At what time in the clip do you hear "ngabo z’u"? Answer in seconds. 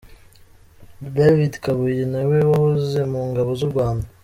3.29-3.69